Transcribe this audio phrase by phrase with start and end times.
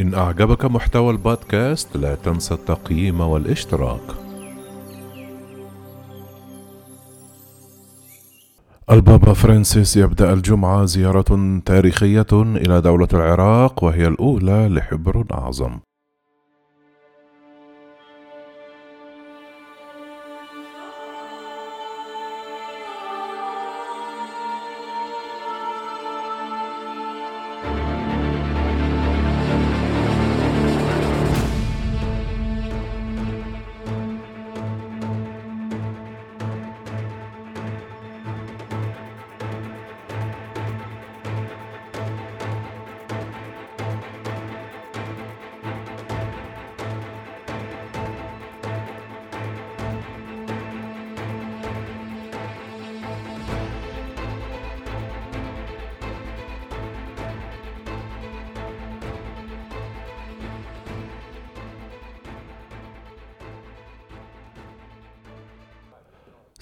[0.00, 4.00] إن أعجبك محتوى البودكاست لا تنسى التقييم والاشتراك.
[8.90, 15.78] البابا فرانسيس يبدأ الجمعة زيارة تاريخية إلى دولة العراق وهي الأولى لحبر أعظم.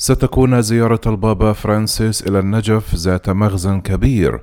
[0.00, 4.40] ستكون زيارة البابا فرانسيس إلى النجف ذات مغزى كبير.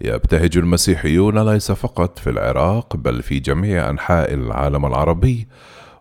[0.00, 5.48] يبتهج المسيحيون ليس فقط في العراق بل في جميع أنحاء العالم العربي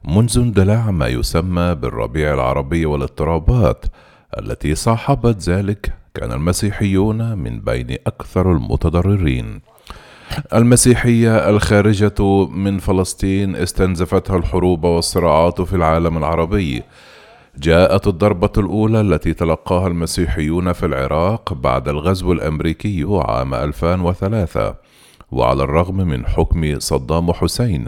[0.05, 3.85] منذ اندلاع ما يسمى بالربيع العربي والاضطرابات
[4.39, 9.61] التي صاحبت ذلك كان المسيحيون من بين أكثر المتضررين.
[10.53, 16.83] المسيحية الخارجة من فلسطين استنزفتها الحروب والصراعات في العالم العربي.
[17.59, 24.75] جاءت الضربة الأولى التي تلقاها المسيحيون في العراق بعد الغزو الأمريكي عام 2003
[25.31, 27.87] وعلى الرغم من حكم صدام حسين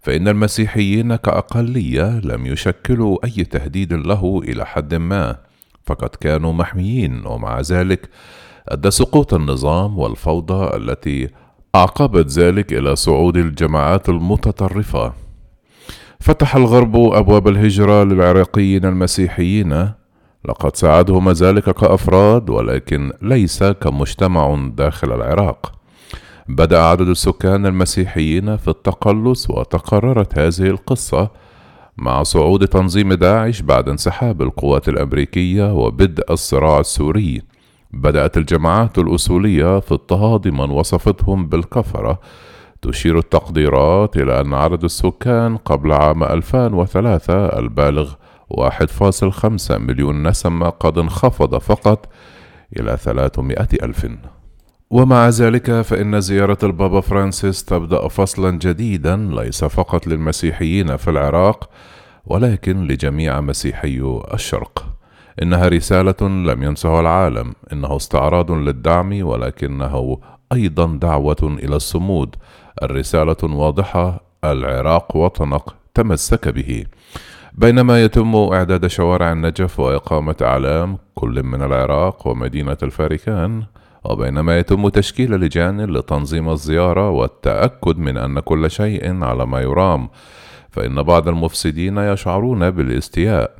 [0.00, 5.36] فإن المسيحيين كأقلية لم يشكلوا أي تهديد له إلى حد ما
[5.84, 7.26] فقد كانوا محميين.
[7.26, 8.08] ومع ذلك
[8.68, 11.28] أدى سقوط النظام والفوضى التي
[11.74, 15.12] أعقبت ذلك إلى صعود الجماعات المتطرفة.
[16.20, 19.90] فتح الغرب أبواب الهجرة للعراقيين المسيحيين.
[20.48, 25.72] لقد ساعدهم ذلك كأفراد ولكن ليس كمجتمع داخل العراق.
[26.48, 31.30] بدأ عدد السكان المسيحيين في التقلص وتكررت هذه القصة
[31.96, 37.42] مع صعود تنظيم داعش بعد انسحاب القوات الأمريكية وبدء الصراع السوري.
[37.92, 42.20] بدأت الجماعات الأصولية في اضطهاد من وصفتهم بالكفرة
[42.82, 48.12] تشير التقديرات إلى أن عدد السكان قبل عام 2003 البالغ
[48.50, 52.08] 1.5 مليون نسمة قد انخفض فقط
[52.80, 54.06] إلى 300 ألف.
[54.90, 61.70] ومع ذلك فإن زيارة البابا فرانسيس تبدأ فصلا جديدا ليس فقط للمسيحيين في العراق
[62.26, 64.86] ولكن لجميع مسيحي الشرق.
[65.42, 70.18] إنها رسالة لم ينسها العالم إنه استعراض للدعم ولكنه
[70.52, 72.36] أيضا دعوة إلى الصمود.
[72.82, 75.62] الرسالة واضحة العراق وطنك
[75.94, 76.84] تمسك به.
[77.52, 83.62] بينما يتم إعداد شوارع النجف وإقامة أعلام كل من العراق ومدينة الفاركان
[84.04, 90.08] وبينما يتم تشكيل لجان لتنظيم الزيارة والتأكد من أن كل شيء على ما يرام.
[90.70, 93.50] فإن بعض المفسدين يشعرون بالاستياء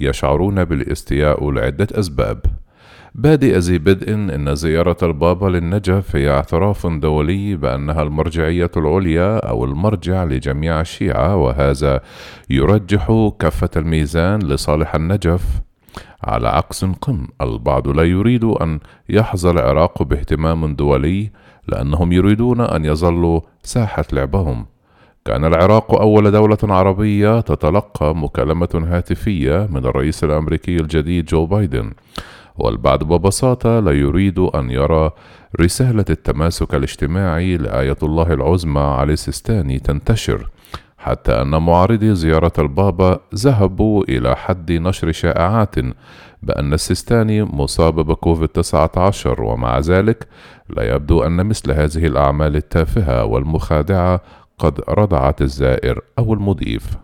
[0.00, 2.40] يشعرون بالاستياء لعدة أسباب.
[3.14, 10.24] بادئ ذي بدء إن زيارة البابا للنجف هي اعتراف دولي بأنها المرجعية العليا أو المرجع
[10.24, 12.00] لجميع الشيعة وهذا
[12.50, 15.42] يرجح كفة الميزان لصالح النجف.
[16.24, 21.30] على عكس قم البعض لا يريد أن يحظى العراق باهتمام دولي
[21.68, 24.66] لأنهم يريدون أن يظلوا ساحة لعبهم.
[25.24, 31.92] كان العراق أول دولة عربية تتلقى مكالمة هاتفية من الرئيس الأمريكي الجديد جو بايدن.
[32.64, 35.10] والبعض ببساطة لا يريد أن يرى
[35.60, 40.48] رسالة التماسك الاجتماعي لآية الله العظمى علي السيستاني تنتشر
[40.98, 45.74] حتى أن معارضي زيارة البابا ذهبوا إلى حد نشر شائعات
[46.42, 50.28] بأن السيستاني مصاب بكوفيد 19 ومع ذلك
[50.68, 54.20] لا يبدو أن مثل هذه الأعمال التافهة والمخادعة
[54.58, 56.96] قد ردعت الزائر أو المضيف.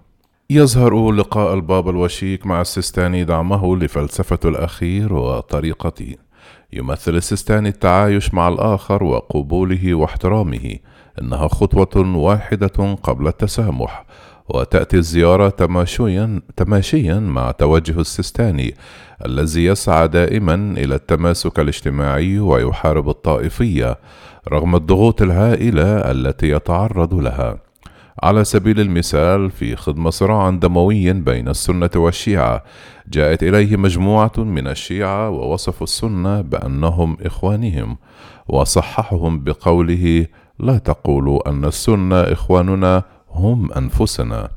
[0.51, 6.15] يظهر لقاء البابا الوشيك مع السيستاني دعمه لفلسفة الأخير وطريقته.
[6.73, 10.77] يمثل السيستاني التعايش مع الآخر وقبوله واحترامه.
[11.21, 14.05] إنها خطوة واحدة قبل التسامح.
[14.49, 18.75] وتأتي الزيارة تماشيا تماشيا مع توجه السيستاني
[19.25, 23.99] الذي يسعى دائما إلى التماسك الاجتماعي ويحارب الطائفية
[24.49, 27.66] رغم الضغوط الهائلة التي يتعرض لها.
[28.23, 32.63] على سبيل المثال في خضم صراع دموي بين السنة والشيعة
[33.09, 37.97] جاءت إليه مجموعة من الشيعة ووصفوا السنة بأنهم إخوانهم
[38.49, 40.27] وصححهم بقوله
[40.59, 44.51] لا تقولوا أن السنة إخواننا هم أنفسنا.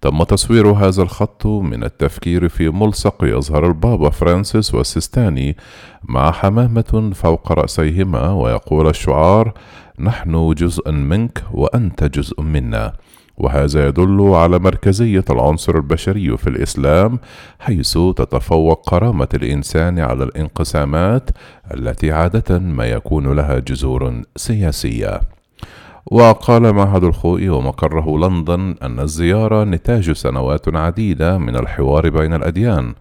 [0.00, 5.56] تم تصوير هذا الخط من التفكير في ملصق يظهر البابا فرانسيس والسيستاني
[6.04, 9.52] مع حمامة فوق رأسيهما ويقول الشعار
[9.98, 12.92] نحن جزء منك وأنت جزء منا
[13.40, 17.18] وهذا يدل على مركزية العنصر البشري في الإسلام
[17.58, 21.30] حيث تتفوق كرامة الإنسان على الانقسامات
[21.74, 25.20] التي عادة ما يكون لها جذور سياسية.
[26.06, 32.94] وقال معهد الخوئي ومقره لندن أن الزيارة نتاج سنوات عديدة من الحوار بين الأديان.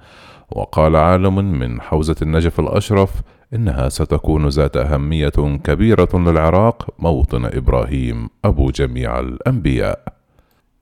[0.51, 3.09] وقال عالم من حوزة النجف الأشرف
[3.53, 10.03] إنها ستكون ذات أهمية كبيرة للعراق موطن إبراهيم أبو جميع الأنبياء.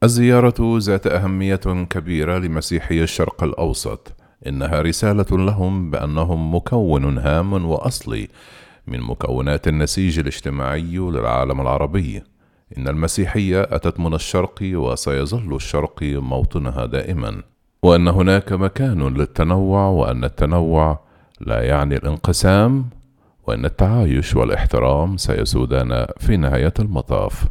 [0.03, 4.13] الزيارة ذات أهمية كبيرة لمسيحي الشرق الأوسط.
[4.47, 8.27] إنها رسالة لهم بأنهم مكون هام وأصلي
[8.87, 12.23] من مكونات النسيج الاجتماعي للعالم العربي.
[12.77, 17.41] إن المسيحية أتت من الشرق وسيظل الشرق موطنها دائما.
[17.83, 20.99] وأن هناك مكان للتنوع وأن التنوع
[21.41, 22.89] لا يعني الانقسام
[23.47, 27.45] وأن التعايش والاحترام سيسودان في نهاية المطاف.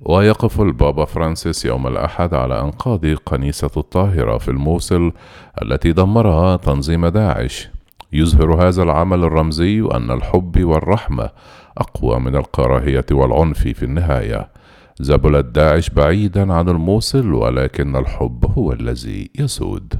[0.00, 5.12] ويقف البابا فرانسيس يوم الأحد على أنقاض كنيسة الطاهرة في الموصل
[5.62, 7.68] التي دمرها تنظيم داعش.
[8.12, 11.30] يظهر هذا العمل الرمزي أن الحب والرحمة
[11.78, 14.48] أقوى من الكراهية والعنف في النهاية.
[15.00, 19.94] زبلت داعش بعيدا عن الموصل ولكن الحب هو الذي يسود.